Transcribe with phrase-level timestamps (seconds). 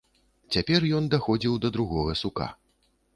[0.53, 2.49] Цяпер ён даходзіў да другога сука.